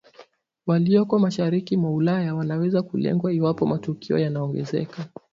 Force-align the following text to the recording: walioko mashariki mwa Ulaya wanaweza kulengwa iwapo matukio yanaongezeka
walioko 0.67 1.19
mashariki 1.19 1.77
mwa 1.77 1.91
Ulaya 1.91 2.35
wanaweza 2.35 2.81
kulengwa 2.81 3.33
iwapo 3.33 3.65
matukio 3.65 4.17
yanaongezeka 4.17 5.07